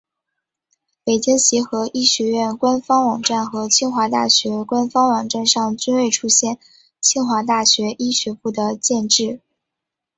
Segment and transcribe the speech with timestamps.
[1.03, 6.57] 北京协和医学院官方网站和清华大学官方网站上均未出现
[6.99, 9.41] 清华大学医学部的建制。